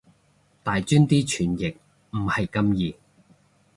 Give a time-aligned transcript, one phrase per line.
[0.63, 1.75] 大專啲傳譯
[2.17, 2.95] 唔係咁易